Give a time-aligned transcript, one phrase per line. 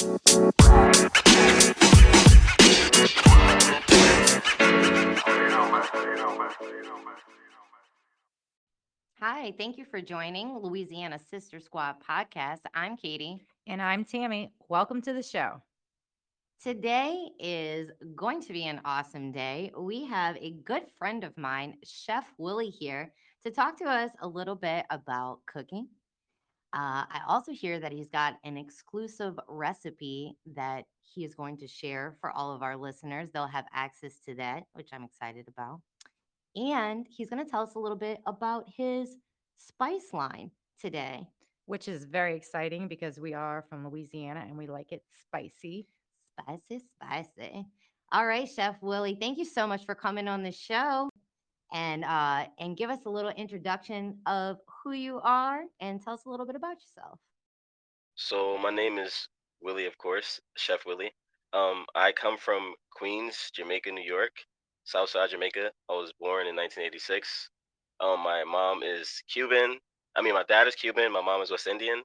[0.00, 0.12] Hi,
[9.58, 12.60] thank you for joining Louisiana Sister Squad podcast.
[12.74, 13.40] I'm Katie.
[13.66, 14.52] And I'm Tammy.
[14.68, 15.60] Welcome to the show.
[16.62, 19.72] Today is going to be an awesome day.
[19.76, 23.12] We have a good friend of mine, Chef Willie, here
[23.42, 25.88] to talk to us a little bit about cooking.
[26.74, 31.66] Uh, I also hear that he's got an exclusive recipe that he is going to
[31.66, 33.30] share for all of our listeners.
[33.32, 35.80] They'll have access to that, which I'm excited about.
[36.56, 39.16] And he's going to tell us a little bit about his
[39.56, 41.26] spice line today.
[41.64, 45.86] Which is very exciting because we are from Louisiana and we like it spicy.
[46.40, 47.66] Spicy, spicy.
[48.12, 51.10] All right, Chef Willie, thank you so much for coming on the show
[51.72, 56.24] and uh and give us a little introduction of who you are and tell us
[56.26, 57.20] a little bit about yourself.
[58.16, 59.28] So my name is
[59.60, 61.14] Willie, of course, Chef Willie.
[61.52, 64.32] Um, I come from Queens, Jamaica, New York,
[64.84, 65.70] Southside Jamaica.
[65.88, 67.50] I was born in 1986.
[68.00, 69.78] Um, my mom is Cuban.
[70.16, 71.12] I mean, my dad is Cuban.
[71.12, 72.02] My mom is West Indian,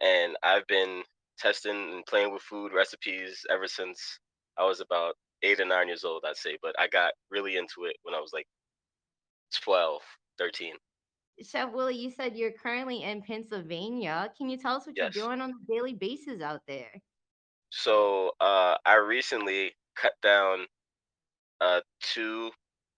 [0.00, 1.02] and I've been
[1.38, 4.18] testing and playing with food recipes ever since
[4.58, 6.58] I was about eight or nine years old, I'd say.
[6.62, 8.46] But I got really into it when I was like
[9.62, 10.02] 12,
[10.38, 10.74] 13.
[11.42, 14.32] Chef Willie, you said you're currently in Pennsylvania.
[14.36, 15.14] Can you tell us what Yes.
[15.14, 16.90] you're doing on a daily basis out there?
[17.70, 20.66] So uh, I recently cut down
[21.60, 22.50] uh, two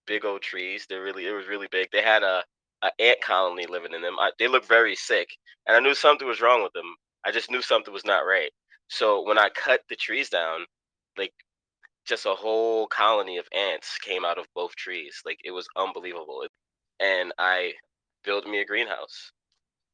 [0.07, 0.87] big old trees.
[0.89, 1.89] They're really, it was really big.
[1.93, 2.45] They had a,
[2.83, 4.19] a ant colony living in them.
[4.19, 5.29] I, they looked very sick,
[5.67, 6.95] and I knew something was wrong with them.
[7.27, 8.51] I just knew something was not right.
[8.89, 10.61] So when I cut the trees down,
[11.19, 11.33] like
[12.09, 15.21] just a whole colony of ants came out of both trees.
[15.25, 16.45] Like it was unbelievable.
[17.01, 17.75] And I
[18.25, 19.31] built me a greenhouse.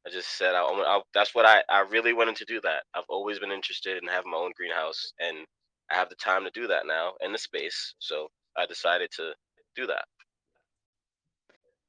[0.07, 2.83] I just said I, I, that's what I, I really wanted to do that.
[2.93, 5.45] I've always been interested in having my own greenhouse and
[5.91, 7.95] I have the time to do that now and the space.
[7.99, 8.27] So
[8.57, 9.33] I decided to
[9.75, 10.05] do that.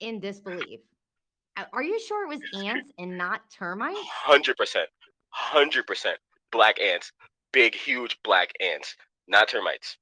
[0.00, 0.81] In disbelief.
[1.72, 3.98] Are you sure it was ants and not termites?
[4.26, 4.54] 100%.
[5.53, 6.12] 100%
[6.53, 7.12] black ants.
[7.53, 8.94] Big, huge black ants,
[9.28, 9.97] not termites.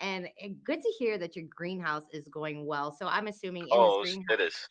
[0.00, 0.28] And
[0.64, 2.92] good to hear that your greenhouse is going well.
[2.92, 4.68] So I'm assuming in Oh, this it is.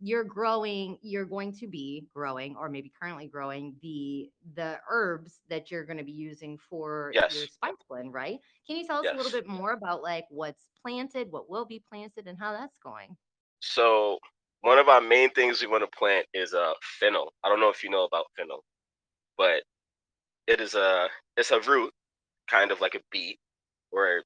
[0.00, 5.70] you're growing you're going to be growing or maybe currently growing the the herbs that
[5.70, 9.14] you're going to be using for your spice blend right can you tell us a
[9.14, 13.16] little bit more about like what's planted what will be planted and how that's going
[13.60, 14.18] So
[14.60, 17.32] one of our main things we want to plant is uh fennel.
[17.42, 18.64] I don't know if you know about fennel,
[19.38, 19.64] but
[20.46, 21.92] it is a it's a root,
[22.48, 23.40] kind of like a beet,
[23.92, 24.24] or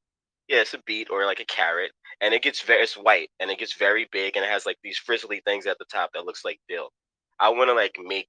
[0.48, 3.50] yeah, it's a beet or like a carrot, and it gets very it's white and
[3.50, 6.25] it gets very big and it has like these frizzly things at the top that
[6.25, 6.88] looks like dill.
[7.41, 8.28] I want to like make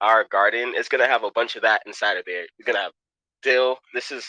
[0.00, 0.72] our garden.
[0.74, 2.46] It's gonna have a bunch of that inside of there.
[2.58, 2.92] You're gonna have
[3.42, 3.78] dill.
[3.94, 4.24] This is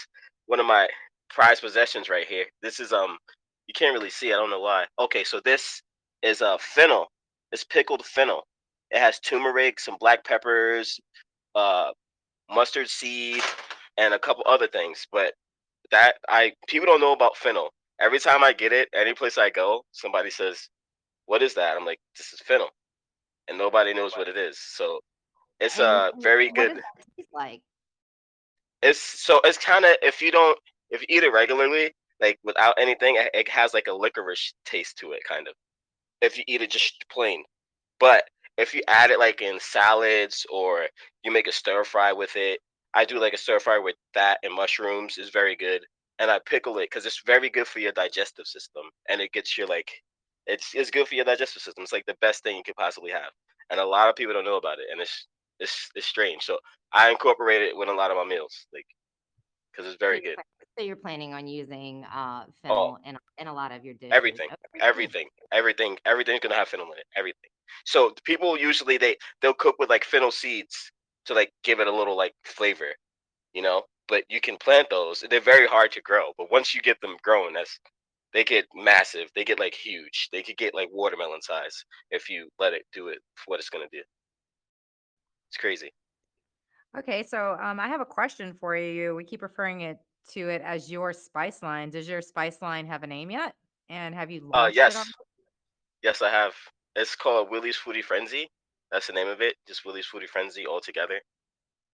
[0.46, 0.88] one of my
[1.30, 2.46] prized possessions right here.
[2.62, 3.18] This is um
[3.68, 4.34] you can't really see.
[4.34, 4.86] I don't know why.
[5.00, 5.82] Okay, so this
[6.22, 7.08] is a uh, fennel.
[7.52, 8.44] It's pickled fennel.
[8.92, 11.00] It has turmeric, some black peppers,
[11.56, 11.92] uh,
[12.50, 13.44] mustard seed,
[13.98, 15.06] and a couple other things.
[15.12, 15.34] But
[15.92, 17.72] that I people don't know about fennel.
[18.02, 20.70] Every time I get it, any place I go, somebody says,
[21.28, 22.70] "What is that?" I'm like, "This is fennel,"
[23.50, 24.60] and nobody knows what it is.
[24.60, 25.02] So
[25.60, 26.74] it's a uh very good.
[26.74, 27.62] does that taste like
[28.84, 30.58] It's so it's kind of if you don't
[30.92, 34.98] if you eat it regularly, like without anything, it, it has like a licorice taste
[35.00, 35.56] to it, kind of.
[36.22, 37.44] If you eat it just plain,
[38.00, 38.26] but
[38.58, 40.88] if you add it like in salads or
[41.24, 42.60] you make a stir fry with it,
[42.98, 45.86] I do like a stir fry with that and mushrooms is very good,
[46.20, 49.58] and I pickle it because it's very good for your digestive system, and it gets
[49.58, 49.92] your like
[50.48, 51.84] it's it's good for your digestive system.
[51.84, 53.32] It's like the best thing you could possibly have,
[53.70, 55.28] and a lot of people don't know about it, and it's
[55.60, 56.44] it's it's strange.
[56.44, 56.58] So
[56.92, 58.86] I incorporate it with a lot of my meals, like
[59.72, 60.38] because it's very good.
[60.78, 64.14] so you're planning on using uh Oh, fennel in, in a lot of your dishes
[64.18, 67.06] everything, oh, everything, everything, everything's gonna have fennel in it.
[67.16, 67.50] Everything.
[67.86, 70.92] So people usually they they'll cook with like fennel seeds
[71.28, 72.94] to like give it a little like flavor,
[73.54, 73.84] you know.
[74.08, 75.24] But you can plant those.
[75.30, 77.80] They're very hard to grow, but once you get them growing, that's
[78.34, 79.30] they get massive.
[79.36, 80.30] They get like huge.
[80.32, 83.88] They could get like watermelon size if you let it do it what it's gonna
[83.92, 84.04] do.
[85.50, 85.94] It's crazy.
[86.98, 89.16] Okay, so um, I have a question for you.
[89.16, 89.98] We keep referring it
[90.32, 91.90] to it as your spice line.
[91.90, 93.56] Does your spice line have a name yet?
[93.90, 95.06] And have you Uh, launched it on?
[95.06, 95.14] yes,
[96.04, 96.56] yes, I have.
[96.96, 98.50] It's called Willie's Foodie Frenzy.
[98.92, 99.56] That's the name of it.
[99.68, 101.20] Just Willie's Foodie Frenzy all together.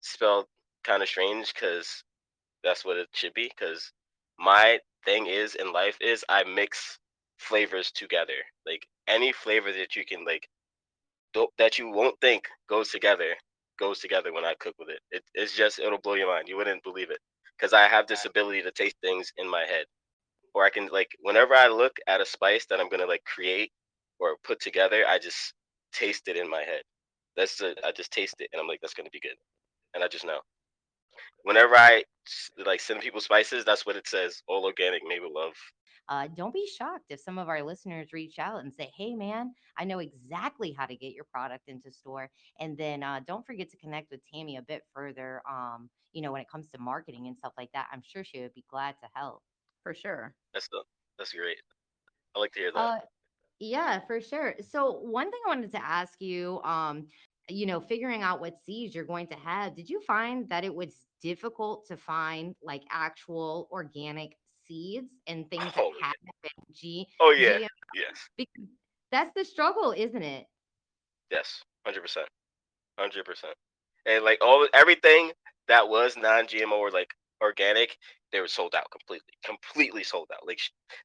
[0.00, 0.46] Spelled
[0.84, 2.02] kind of strange because
[2.64, 3.50] that's what it should be.
[3.56, 3.92] Because
[4.38, 6.98] my thing is in life is I mix
[7.38, 8.34] flavors together.
[8.66, 10.48] Like any flavor that you can like
[11.58, 13.34] that you won't think goes together,
[13.78, 15.00] goes together when I cook with it.
[15.10, 16.48] it it's just it'll blow your mind.
[16.48, 17.20] You wouldn't believe it
[17.56, 19.84] because I have this ability to taste things in my head,
[20.54, 23.72] or I can like whenever I look at a spice that I'm gonna like create
[24.18, 25.54] or put together, I just
[25.92, 26.82] taste it in my head.
[27.36, 29.36] That's the I just taste it and I'm like that's gonna be good,
[29.94, 30.40] and I just know.
[31.42, 32.04] Whenever I
[32.64, 34.42] like send people spices, that's what it says.
[34.48, 35.54] All organic, made with love.
[36.08, 39.52] Uh, don't be shocked if some of our listeners reach out and say, "Hey, man,
[39.76, 42.30] I know exactly how to get your product into store."
[42.60, 45.42] And then uh, don't forget to connect with Tammy a bit further.
[45.48, 48.40] Um, you know, when it comes to marketing and stuff like that, I'm sure she
[48.40, 49.42] would be glad to help.
[49.82, 50.34] For sure.
[50.54, 50.82] That's the
[51.18, 51.58] that's great.
[52.34, 52.78] I like to hear that.
[52.78, 52.98] Uh,
[53.60, 54.54] yeah, for sure.
[54.70, 57.06] So one thing I wanted to ask you, um,
[57.48, 60.74] you know, figuring out what seeds you're going to have, did you find that it
[60.74, 64.32] was difficult to find like actual organic
[64.66, 67.06] seeds and things that Oh, hadn't been G?
[67.20, 67.68] oh yeah, GM?
[67.94, 68.28] yes.
[68.36, 68.68] Because
[69.10, 70.46] that's the struggle, isn't it?
[71.30, 72.28] Yes, hundred percent,
[72.98, 73.54] hundred percent.
[74.06, 75.32] And like all everything
[75.68, 77.10] that was non-GMO or like
[77.42, 77.96] organic,
[78.32, 80.46] they were sold out completely, completely sold out.
[80.46, 80.60] Like,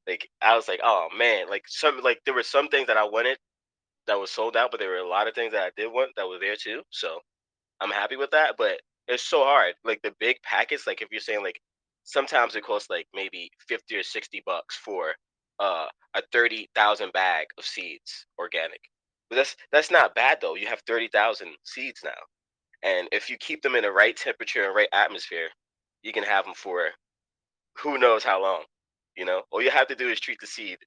[0.07, 3.03] like I was like, oh man, like some like there were some things that I
[3.05, 3.37] wanted
[4.07, 6.11] that was sold out, but there were a lot of things that I did want
[6.17, 6.81] that were there too.
[6.89, 7.19] So
[7.81, 8.55] I'm happy with that.
[8.57, 9.75] But it's so hard.
[9.83, 11.59] Like the big packets, like if you're saying like
[12.03, 15.13] sometimes it costs like maybe fifty or sixty bucks for
[15.59, 18.79] uh a thirty thousand bag of seeds organic.
[19.29, 20.55] But that's that's not bad though.
[20.55, 22.11] You have thirty thousand seeds now,
[22.83, 25.49] and if you keep them in the right temperature and right atmosphere,
[26.03, 26.89] you can have them for
[27.77, 28.63] who knows how long.
[29.17, 30.77] You know, all you have to do is treat the seed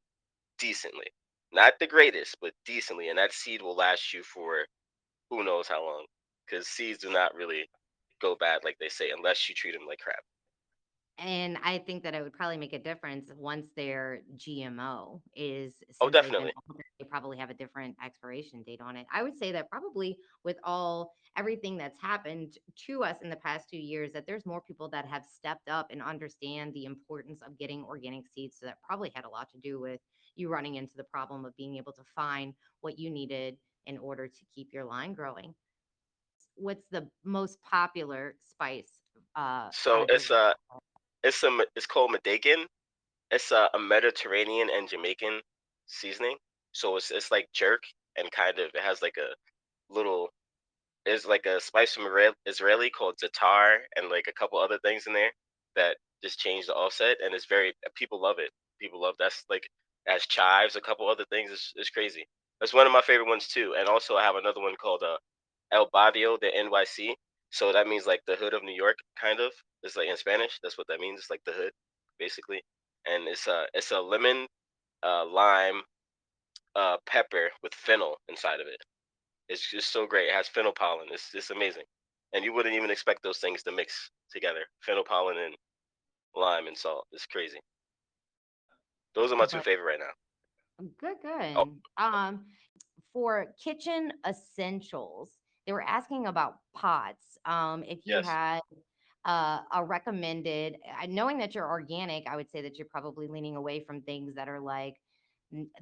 [0.58, 1.06] decently,
[1.52, 4.64] not the greatest, but decently, and that seed will last you for
[5.30, 6.06] who knows how long.
[6.46, 7.68] Because seeds do not really
[8.20, 10.22] go bad like they say unless you treat them like crap.
[11.18, 15.72] And I think that it would probably make a difference once their GMO is.
[16.00, 16.52] Oh, definitely.
[17.08, 19.06] Probably have a different expiration date on it.
[19.12, 23.68] I would say that probably with all everything that's happened to us in the past
[23.70, 27.58] two years, that there's more people that have stepped up and understand the importance of
[27.58, 28.56] getting organic seeds.
[28.58, 30.00] So that probably had a lot to do with
[30.34, 33.56] you running into the problem of being able to find what you needed
[33.86, 35.54] in order to keep your line growing.
[36.54, 38.92] What's the most popular spice?
[39.34, 40.52] Uh, So it's uh
[41.22, 42.66] it's a it's called Medakin.
[43.30, 45.40] It's a, a Mediterranean and Jamaican
[45.86, 46.36] seasoning.
[46.76, 47.82] So it's it's like jerk
[48.18, 49.32] and kind of it has like a
[49.94, 50.28] little
[51.06, 55.06] it's like a spice from Isra- Israeli called zatar and like a couple other things
[55.06, 55.30] in there
[55.76, 58.50] that just change the offset and it's very people love it.
[58.80, 59.68] People love that's like
[60.08, 61.50] as chives, a couple other things.
[61.52, 62.26] It's, it's crazy.
[62.60, 63.74] That's one of my favorite ones too.
[63.78, 65.16] And also I have another one called uh,
[65.72, 67.14] El Barrio de NYC.
[67.50, 69.52] So that means like the hood of New York, kind of.
[69.82, 70.58] It's like in Spanish.
[70.62, 71.20] That's what that means.
[71.20, 71.72] It's like the hood,
[72.18, 72.62] basically.
[73.06, 74.46] And it's a it's a lemon,
[75.04, 75.82] uh, lime,
[76.76, 78.82] uh, pepper with fennel inside of it.
[79.48, 80.28] It's just so great.
[80.28, 81.08] It has fennel pollen.
[81.12, 81.84] It's it's amazing,
[82.34, 84.66] and you wouldn't even expect those things to mix together.
[84.82, 85.56] Fennel pollen and
[86.34, 87.06] lime and salt.
[87.12, 87.60] It's crazy.
[89.14, 90.12] Those are my two favorite right now.
[90.98, 91.20] Good,
[91.54, 91.64] Oh.
[91.64, 91.80] good.
[91.96, 92.46] Um,
[93.12, 97.38] for kitchen essentials, they were asking about pots.
[97.44, 98.24] Um, if you Yes.
[98.24, 98.60] had
[99.24, 103.56] uh, a recommended, uh, knowing that you're organic, I would say that you're probably leaning
[103.56, 104.96] away from things that are like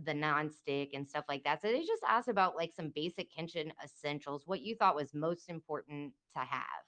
[0.05, 1.61] the nonstick and stuff like that.
[1.61, 5.49] So they just asked about like some basic kitchen essentials, what you thought was most
[5.49, 6.85] important to have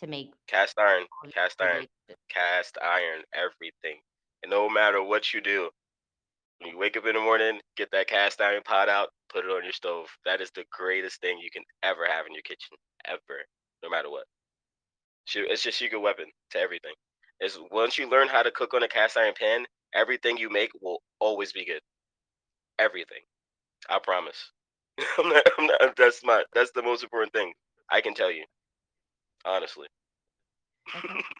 [0.00, 1.86] to make Cast iron, cast iron.
[2.28, 4.00] cast iron, everything.
[4.42, 5.70] And no matter what you do,
[6.58, 9.50] when you wake up in the morning, get that cast iron pot out, put it
[9.50, 10.08] on your stove.
[10.24, 13.44] That is the greatest thing you can ever have in your kitchen, ever,
[13.82, 14.26] no matter what.
[15.34, 16.94] It's just your good weapon to everything.
[17.40, 20.70] Is once you learn how to cook on a cast iron pan, everything you make
[20.80, 21.80] will always be good.
[22.78, 23.22] Everything,
[23.88, 24.52] I promise.
[25.18, 27.52] I'm not, I'm not, that's my that's the most important thing
[27.90, 28.44] I can tell you,
[29.44, 29.88] honestly.
[30.96, 31.20] Okay.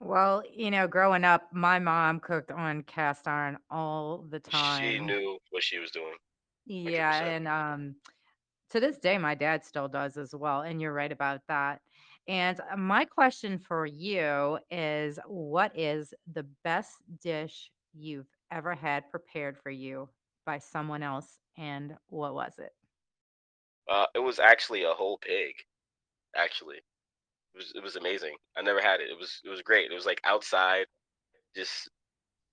[0.00, 4.82] Well, you know, growing up, my mom cooked on cast iron all the time.
[4.82, 6.14] She knew what she was doing.
[6.66, 7.36] Yeah, 100%.
[7.36, 7.94] and um,
[8.70, 10.62] to this day, my dad still does as well.
[10.62, 11.80] And you're right about that.
[12.28, 19.10] And uh, my question for you is, what is the best dish you've ever had
[19.10, 20.08] prepared for you
[20.46, 22.74] by someone else, and what was it?
[23.90, 25.54] Uh, it was actually a whole pig.
[26.36, 28.36] Actually, it was it was amazing.
[28.56, 29.10] I never had it.
[29.10, 29.90] It was it was great.
[29.90, 30.86] It was like outside,
[31.56, 31.90] just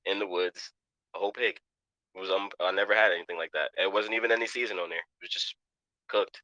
[0.06, 0.72] in the woods,
[1.16, 1.60] a whole pig.
[2.16, 3.72] It was um I never had anything like that.
[3.78, 5.00] It wasn't even any season on there.
[5.00, 5.56] It was just
[6.10, 6.42] cooked.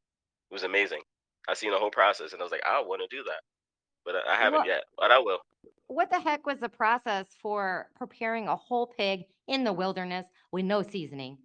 [0.52, 1.02] It was amazing.
[1.50, 3.42] I seen the whole process and I was like, I want to do that,
[4.06, 4.84] but I, I haven't What yet.
[4.98, 5.40] But I will.
[5.88, 10.66] what the heck was the process for preparing a whole pig in the wilderness with
[10.66, 11.40] no seasoning?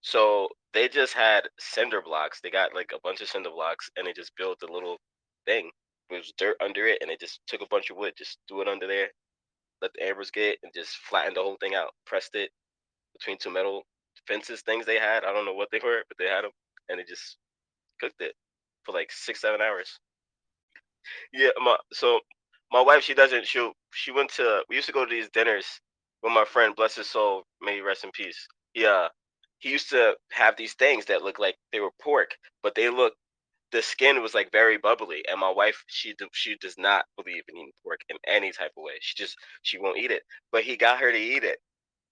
[0.00, 2.40] So they just had cinder blocks.
[2.40, 4.98] They got like a bunch of cinder blocks and they just built a little
[5.46, 5.70] thing.
[6.10, 8.62] It was dirt under it, and they just took a bunch of wood, just threw
[8.62, 9.08] it under there,
[9.82, 11.90] let the embers get, and just flattened the whole thing out.
[12.06, 12.50] Pressed it
[13.12, 13.82] between two metal
[14.26, 15.24] fences things they had.
[15.24, 16.52] I don't know what they were, but they had them,
[16.88, 17.36] and they just
[18.00, 18.34] cooked it
[18.84, 20.00] for like six, seven hours.
[21.32, 22.20] Yeah, my so
[22.72, 23.46] my wife, she doesn't.
[23.46, 24.62] She she went to.
[24.68, 25.80] We used to go to these dinners
[26.22, 28.46] with my friend, bless his soul, may he rest in peace.
[28.74, 29.08] Yeah, uh,
[29.58, 32.30] he used to have these things that look like they were pork,
[32.62, 33.14] but they look.
[33.72, 37.56] The skin was like very bubbly, and my wife, she she does not believe in
[37.56, 38.94] eating pork in any type of way.
[39.00, 40.22] She just she won't eat it.
[40.52, 41.58] But he got her to eat it.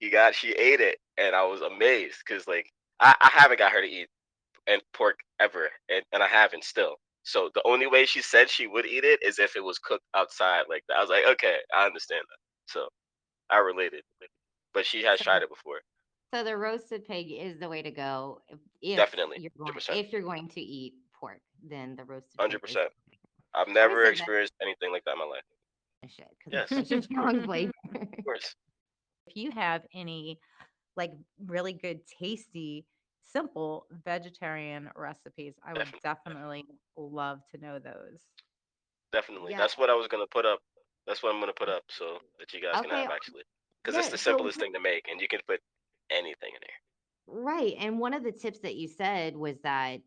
[0.00, 2.70] He got she ate it, and I was amazed because like
[3.00, 4.08] I, I haven't got her to eat
[4.66, 6.96] and pork ever, and, and I haven't still.
[7.24, 10.04] So the only way she said she would eat it is if it was cooked
[10.14, 10.98] outside like that.
[10.98, 12.72] I was like, okay, I understand that.
[12.72, 12.88] So
[13.50, 14.02] I related,
[14.74, 15.80] but she has tried it before.
[16.34, 18.42] So the roasted pig is the way to go.
[18.48, 19.96] if- If Definitely, you're going, 100%.
[19.96, 22.32] if you're going to eat pork, then the roasted.
[22.32, 22.90] pig Hundred is percent.
[23.06, 23.18] the way
[23.54, 25.42] to I've never that- experienced anything like that in my life.
[26.02, 26.08] go.
[26.08, 26.68] Shit, 'cause Yes.
[26.72, 27.72] it's such a strong flavor.
[27.94, 28.54] Of course.
[29.26, 30.40] If you have any
[30.96, 31.12] like
[31.44, 32.86] really good, tasty,
[33.22, 36.00] simple vegetarian recipes, I would Definitely.
[36.02, 36.64] definitely
[36.96, 38.22] love to know those.
[39.12, 39.52] Definitely.
[39.52, 39.58] Yeah.
[39.58, 40.60] That's what I was gonna put up.
[41.06, 43.42] That's what I'm gonna put up so that you guys can have actually.
[43.82, 45.60] Because yeah, it's the simplest wh- thing to make and you can put
[46.10, 46.80] anything in there.
[47.26, 47.74] Right.
[47.78, 50.00] And one of the tips that you said was that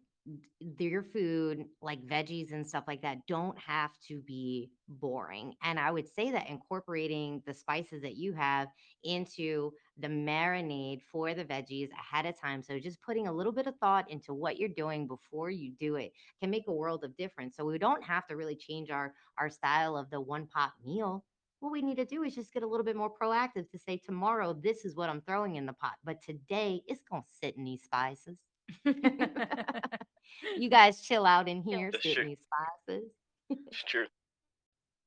[0.60, 5.54] your food, like veggies and stuff like that, don't have to be boring.
[5.64, 8.68] And I would say that incorporating the spices that you have
[9.04, 12.62] into the marinade for the veggies ahead of time.
[12.62, 15.96] So just putting a little bit of thought into what you're doing before you do
[15.96, 17.56] it can make a world of difference.
[17.56, 21.26] So we don't have to really change our our style of the one pot meal.
[21.60, 23.98] What we need to do is just get a little bit more proactive to say
[23.98, 27.64] tomorrow this is what I'm throwing in the pot, but today it's gonna sit in
[27.66, 28.38] these spices.
[30.58, 32.24] You guys chill out in here, That's sit true.
[32.24, 32.38] in these
[32.88, 33.10] spices.
[33.72, 34.06] It's true.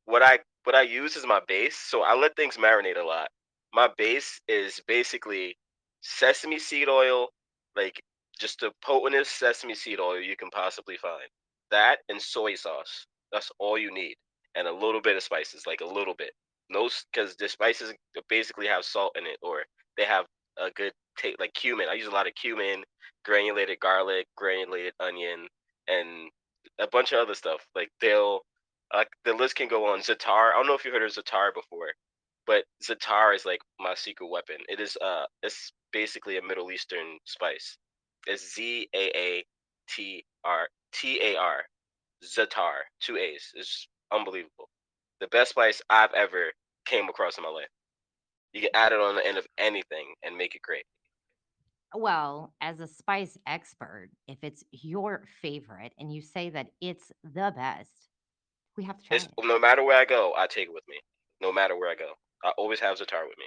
[0.04, 3.28] What I what I use is my base, so I let things marinate a lot.
[3.72, 5.56] My base is basically
[6.00, 7.28] sesame seed oil,
[7.76, 8.02] like
[8.38, 11.28] just the potentest sesame seed oil you can possibly find.
[11.70, 13.06] That and soy sauce.
[13.32, 14.16] That's all you need,
[14.54, 16.32] and a little bit of spices, like a little bit.
[16.70, 17.92] No, because the spices
[18.28, 19.62] basically have salt in it, or
[19.96, 20.26] they have
[20.58, 21.88] a good taste, like cumin.
[21.90, 22.84] I use a lot of cumin,
[23.24, 25.46] granulated garlic, granulated onion,
[25.88, 26.30] and
[26.78, 27.66] a bunch of other stuff.
[27.74, 28.40] Like they'll
[28.92, 30.00] uh, the list can go on.
[30.00, 30.50] Zatar.
[30.50, 31.88] I don't know if you heard of Zatar before,
[32.46, 34.56] but Zatar is like my secret weapon.
[34.68, 37.78] It is uh, it's basically a Middle Eastern spice.
[38.26, 39.44] It's Z A A
[39.88, 41.62] T R T A R.
[42.24, 43.50] Zatar, two A's.
[43.54, 44.68] It's unbelievable.
[45.20, 46.52] The best spice I've ever
[46.86, 47.68] came across in my life.
[48.52, 50.84] You can add it on the end of anything and make it great.
[51.94, 57.52] Well, as a spice expert, if it's your favorite and you say that it's the
[57.54, 58.08] best,
[58.76, 59.34] we have to try It's it.
[59.40, 61.00] no matter where I go, I take it with me.
[61.40, 63.46] No matter where I go, I always have Zatar with me.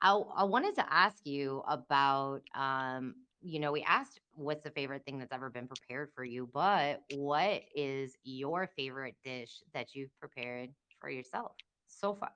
[0.00, 5.04] I, I wanted to ask you about, um, you know, we asked what's the favorite
[5.04, 10.16] thing that's ever been prepared for you, but what is your favorite dish that you've
[10.20, 10.70] prepared
[11.00, 11.52] for yourself
[11.86, 12.32] so far?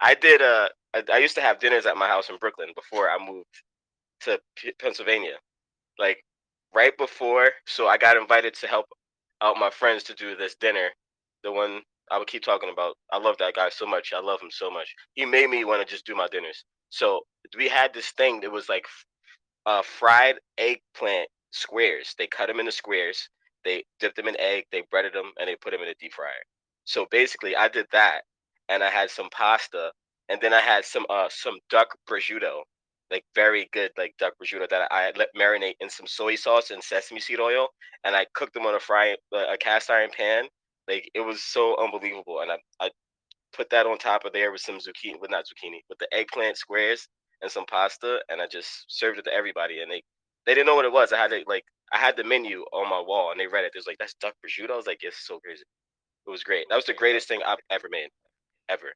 [0.00, 0.42] I did.
[0.42, 3.62] Uh, I, I used to have dinners at my house in Brooklyn before I moved
[4.24, 5.34] to P- Pennsylvania.
[5.98, 6.24] Like
[6.74, 8.86] right before, so I got invited to help
[9.42, 10.88] out my friends to do this dinner.
[11.44, 12.96] The one I would keep talking about.
[13.12, 14.12] I love that guy so much.
[14.14, 14.94] I love him so much.
[15.14, 16.64] He made me want to just do my dinners.
[16.90, 17.22] So
[17.56, 18.86] we had this thing that was like
[19.66, 22.14] uh, fried eggplant squares.
[22.18, 23.28] They cut them into squares.
[23.64, 24.64] They dipped them in egg.
[24.72, 26.30] They breaded them and they put them in a deep fryer.
[26.84, 28.22] So basically, I did that,
[28.68, 29.92] and I had some pasta,
[30.28, 32.62] and then I had some uh some duck prosciutto,
[33.12, 36.82] like very good like duck prosciutto that I let marinate in some soy sauce and
[36.84, 37.68] sesame seed oil,
[38.04, 40.46] and I cooked them on a fry uh, a cast iron pan.
[40.88, 42.90] Like it was so unbelievable, and I I
[43.54, 46.58] put that on top of there with some zucchini, with not zucchini, with the eggplant
[46.58, 47.08] squares
[47.42, 50.02] and some pasta, and I just served it to everybody, and they
[50.46, 51.12] they didn't know what it was.
[51.12, 53.72] I had it like I had the menu on my wall, and they read it.
[53.74, 54.72] It was like that's duck prosciutto.
[54.72, 55.64] I was like, it's so crazy.
[56.26, 56.66] It was great.
[56.70, 58.10] That was the greatest thing I've ever made,
[58.68, 58.94] ever.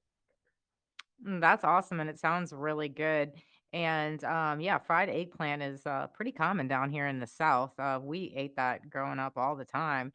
[1.27, 3.33] Mm, That's awesome, and it sounds really good.
[3.76, 7.78] And um, yeah, fried eggplant is uh, pretty common down here in the South.
[7.78, 10.14] Uh, we ate that growing up all the time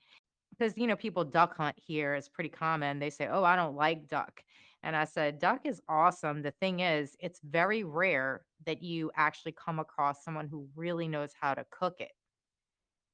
[0.51, 2.99] because you know people duck hunt here is pretty common.
[2.99, 4.43] They say, "Oh, I don't like duck,"
[4.83, 6.41] and I said, "Duck is awesome.
[6.41, 11.33] The thing is, it's very rare that you actually come across someone who really knows
[11.39, 12.13] how to cook it.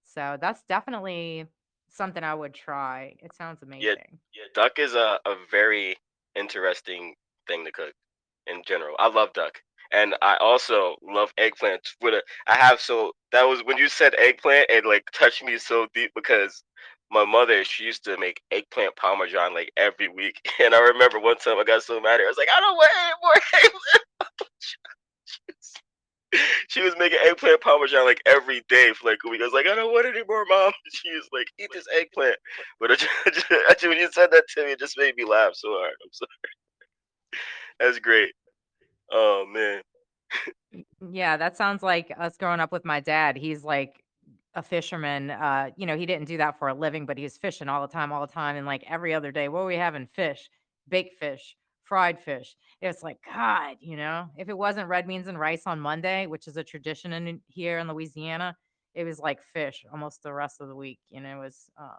[0.03, 1.47] So that's definitely
[1.89, 3.17] something I would try.
[3.19, 4.19] It sounds amazing.
[4.33, 5.97] Yeah, duck is a, a very
[6.35, 7.15] interesting
[7.47, 7.93] thing to cook
[8.45, 8.95] in general.
[8.99, 9.61] I love duck.
[9.91, 14.67] And I also love eggplant a I have so that was when you said eggplant
[14.69, 16.63] it like touched me so deep because
[17.11, 20.41] my mother, she used to make eggplant parmesan like every week.
[20.63, 22.25] And I remember one time I got so mad at her.
[22.25, 24.03] I was like, I don't want any more eggplant.
[26.67, 29.41] She was, making eggplant parmesan like every day for like a week.
[29.41, 30.73] I was like, I don't want any more, mom.
[30.91, 32.35] She was like, eat this eggplant.
[32.79, 35.93] But I when you said that to me, it just made me laugh so hard.
[36.03, 36.29] I'm sorry.
[37.79, 38.33] That's great.
[39.11, 39.81] Oh man.
[41.09, 43.37] Yeah, that sounds like us growing up with my dad.
[43.37, 44.03] He's like
[44.53, 45.31] a fisherman.
[45.31, 47.91] Uh, you know, he didn't do that for a living, but he's fishing all the
[47.91, 48.55] time, all the time.
[48.55, 50.07] And like every other day, what are we having?
[50.07, 50.49] Fish,
[50.89, 52.55] baked fish, fried fish.
[52.81, 56.47] It's like, God, you know, if it wasn't red beans and rice on Monday, which
[56.47, 58.55] is a tradition in here in Louisiana,
[58.93, 60.99] it was like fish almost the rest of the week.
[61.09, 61.97] You know, it was um,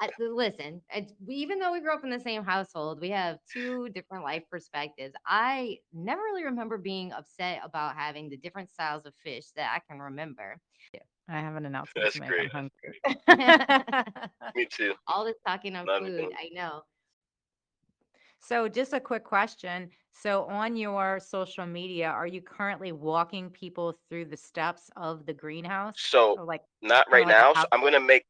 [0.00, 3.88] I, listen, it's- even though we grew up in the same household, we have two
[3.90, 5.14] different life perspectives.
[5.26, 9.80] I never really remember being upset about having the different styles of fish that I
[9.90, 10.58] can remember.
[11.28, 12.30] I have an announcement That's to make.
[12.30, 12.50] great.
[12.54, 12.70] I'm
[13.28, 14.24] hungry.
[14.56, 14.94] Me too.
[15.06, 16.82] All this talking of Love food, love I know.
[18.40, 19.90] So, just a quick question.
[20.12, 25.34] So, on your social media, are you currently walking people through the steps of the
[25.34, 25.94] greenhouse?
[25.98, 27.52] So Or like, not right like now.
[27.52, 28.24] So I'm gonna make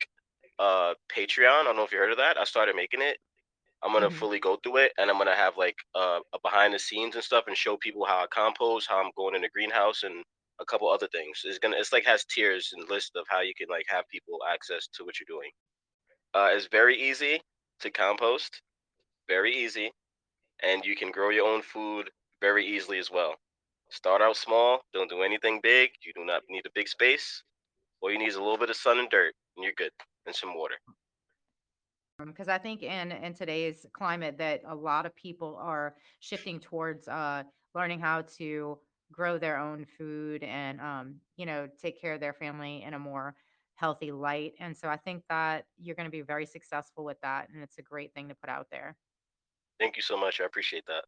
[0.61, 1.63] uh Patreon.
[1.63, 2.39] I don't know if you heard of that.
[2.39, 3.19] I started making it.
[3.83, 4.11] I'm gonna Mhm.
[4.11, 7.25] fully go through it, and I'm gonna have like uh, a behind the scenes and
[7.25, 10.25] stuff, and show people how I compost, how I'm going in the greenhouse, and
[10.61, 11.43] a couple other things.
[11.45, 14.39] It's gonna it's like has tiers and list of how you can like have people
[14.51, 15.51] access to what you're doing.
[16.35, 17.43] Uh, it's very easy
[17.81, 18.63] to compost,
[19.29, 19.93] very easy,
[20.63, 23.37] and you can grow your own food very easily as well.
[23.91, 24.83] Start out small.
[24.93, 25.91] Don't do anything big.
[26.05, 27.43] You do not need a big space.
[28.01, 29.93] All you need is a little bit of sun and dirt, and you're good,
[30.27, 30.77] and some water.
[32.27, 37.09] because I think in in today's climate that a lot of people are shifting towards
[37.09, 38.79] uh, learning how to
[39.13, 42.99] grow their own food and um, you know take care of their family in a
[42.99, 43.37] more
[43.75, 44.53] healthy light.
[44.61, 47.79] And so I think that you're going to be very successful with that, and it's
[47.79, 48.97] a great thing to put out there.
[49.79, 50.41] Thank you so much.
[50.41, 51.05] I appreciate that.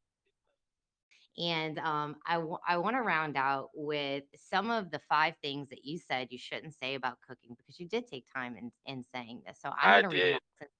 [1.38, 5.68] And um, I, w- I want to round out with some of the five things
[5.70, 9.04] that you said you shouldn't say about cooking because you did take time in, in
[9.14, 9.58] saying this.
[9.60, 10.72] So I I'm going to read since,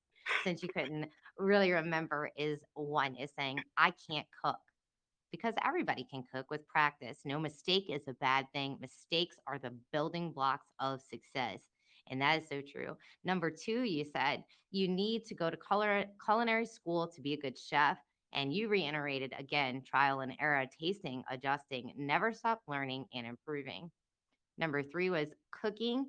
[0.42, 1.06] since you couldn't
[1.38, 2.30] really remember.
[2.36, 4.58] Is one is saying I can't cook
[5.30, 7.20] because everybody can cook with practice.
[7.24, 8.78] No mistake is a bad thing.
[8.80, 11.60] Mistakes are the building blocks of success.
[12.10, 12.96] And that is so true.
[13.24, 17.38] Number two, you said you need to go to color, culinary school to be a
[17.38, 17.98] good chef.
[18.32, 23.90] And you reiterated again trial and error, tasting, adjusting, never stop learning and improving.
[24.58, 26.06] Number three was cooking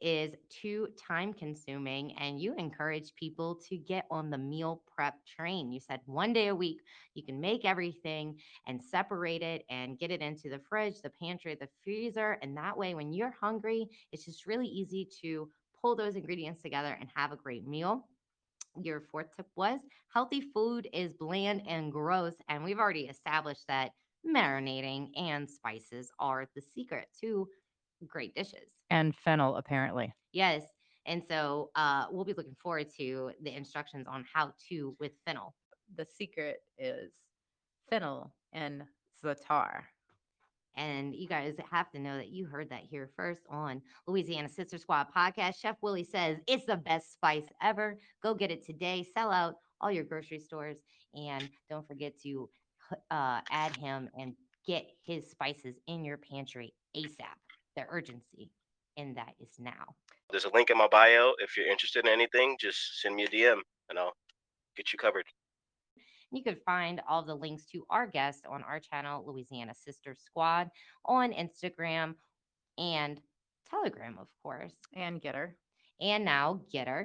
[0.00, 5.72] is too time consuming and you encourage people to get on the meal prep train.
[5.72, 6.80] You said one day a week
[7.14, 11.54] you can make everything and separate it and get it into the fridge, the pantry,
[11.54, 12.38] the freezer.
[12.42, 15.48] And that way, when you're hungry, it's just really easy to
[15.80, 18.06] pull those ingredients together and have a great meal.
[18.80, 19.80] Your fourth tip was
[20.12, 22.34] healthy food is bland and gross.
[22.48, 23.90] And we've already established that
[24.26, 27.48] marinating and spices are the secret to
[28.06, 28.70] great dishes.
[28.90, 30.12] And fennel, apparently.
[30.32, 30.64] Yes.
[31.06, 35.54] And so uh, we'll be looking forward to the instructions on how to with fennel.
[35.96, 37.12] The secret is
[37.90, 38.84] fennel and
[39.22, 39.82] za'atar.
[40.76, 44.78] And you guys have to know that you heard that here first on Louisiana Sister
[44.78, 45.60] Squad podcast.
[45.60, 47.98] Chef Willie says it's the best spice ever.
[48.22, 49.06] Go get it today.
[49.14, 50.78] Sell out all your grocery stores.
[51.14, 52.48] And don't forget to
[53.10, 54.34] uh, add him and
[54.66, 57.38] get his spices in your pantry ASAP.
[57.76, 58.50] The urgency
[58.96, 59.94] in that is now.
[60.30, 61.32] There's a link in my bio.
[61.38, 63.58] If you're interested in anything, just send me a DM,
[63.90, 64.14] and I'll
[64.76, 65.24] get you covered.
[66.34, 70.68] You can find all the links to our guests on our channel, Louisiana Sister Squad,
[71.04, 72.14] on Instagram
[72.78, 73.20] and
[73.70, 74.72] Telegram, of course.
[74.94, 75.52] And GETTR.
[76.00, 77.04] and now GETTR.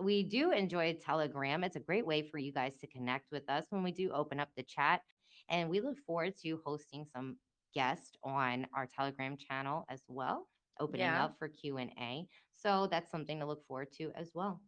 [0.00, 1.62] We do enjoy Telegram.
[1.62, 4.40] It's a great way for you guys to connect with us when we do open
[4.40, 5.02] up the chat.
[5.50, 7.36] And we look forward to hosting some
[7.74, 11.24] guests on our Telegram channel as well, opening Yeah.
[11.24, 12.26] up for Q&A.
[12.54, 14.62] So that's something to look forward to as well.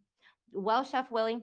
[0.51, 1.41] Well, Chef Willie,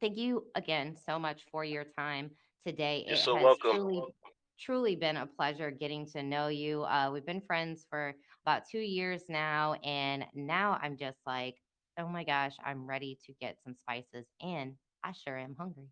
[0.00, 2.30] thank you again so much for your time
[2.66, 3.04] today.
[3.06, 3.76] You're It so has welcome.
[3.76, 4.02] Truly,
[4.58, 6.82] truly been a pleasure getting to know you.
[6.84, 11.56] Uh, we've been friends for about two years now, and now I'm just like,
[11.98, 15.88] oh my gosh, I'm ready to get some spices, and I sure am hungry.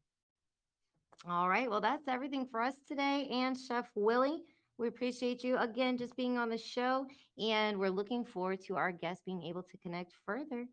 [1.29, 4.42] All right, well, that's everything for us today, and Chef Willie.
[4.79, 7.07] We appreciate you again just being on the show,
[7.38, 10.66] and we're looking forward to our guests being able to connect further.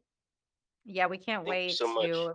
[0.86, 2.06] Yeah, we can't Thank you wait so much.
[2.06, 2.34] to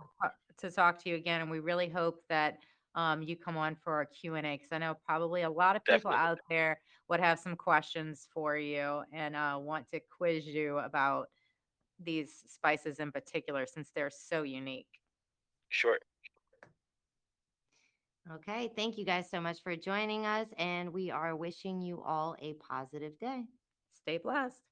[0.57, 2.59] to talk to you again, and we really hope that
[2.95, 5.75] um, you come on for a Q and A because I know probably a lot
[5.75, 6.29] of people Definitely.
[6.29, 11.27] out there would have some questions for you and uh, want to quiz you about
[11.99, 14.87] these spices in particular since they're so unique.
[15.69, 15.99] Sure.
[18.31, 18.71] Okay.
[18.75, 20.47] Thank you guys so much for joining us.
[20.57, 23.45] And we are wishing you all a positive day.
[23.93, 24.70] Stay blessed.